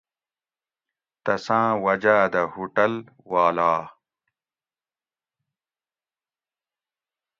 تساۤں 1.23 1.69
وجاۤ 1.83 2.25
دہ 2.33 2.41
ہوٹل 2.53 2.93
والا 3.31 3.71